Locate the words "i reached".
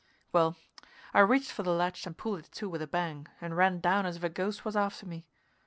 1.13-1.51